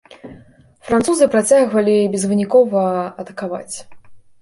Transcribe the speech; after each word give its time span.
Французы 0.87 1.27
працягвалі 1.35 1.95
безвынікова 2.17 2.83
атакаваць. 3.21 3.75